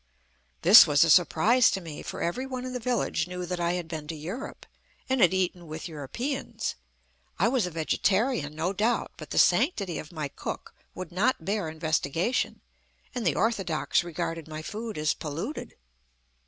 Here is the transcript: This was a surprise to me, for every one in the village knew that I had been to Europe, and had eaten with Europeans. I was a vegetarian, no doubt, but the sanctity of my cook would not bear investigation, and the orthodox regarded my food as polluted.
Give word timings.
This 0.63 0.87
was 0.87 1.03
a 1.03 1.11
surprise 1.11 1.69
to 1.69 1.79
me, 1.79 2.01
for 2.01 2.23
every 2.23 2.47
one 2.47 2.65
in 2.65 2.73
the 2.73 2.79
village 2.79 3.27
knew 3.27 3.45
that 3.45 3.59
I 3.59 3.73
had 3.73 3.87
been 3.87 4.07
to 4.07 4.15
Europe, 4.15 4.65
and 5.07 5.21
had 5.21 5.31
eaten 5.31 5.67
with 5.67 5.87
Europeans. 5.87 6.73
I 7.37 7.47
was 7.47 7.67
a 7.67 7.69
vegetarian, 7.69 8.55
no 8.55 8.73
doubt, 8.73 9.11
but 9.17 9.29
the 9.29 9.37
sanctity 9.37 9.99
of 9.99 10.11
my 10.11 10.27
cook 10.27 10.73
would 10.95 11.11
not 11.11 11.45
bear 11.45 11.69
investigation, 11.69 12.61
and 13.13 13.27
the 13.27 13.35
orthodox 13.35 14.03
regarded 14.03 14.47
my 14.47 14.63
food 14.63 14.97
as 14.97 15.13
polluted. 15.13 15.75